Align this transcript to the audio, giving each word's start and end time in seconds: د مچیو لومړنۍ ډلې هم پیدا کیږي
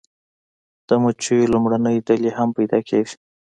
د 0.87 0.89
مچیو 1.01 1.51
لومړنۍ 1.53 1.97
ډلې 2.07 2.29
هم 2.37 2.49
پیدا 2.57 2.79
کیږي 2.89 3.15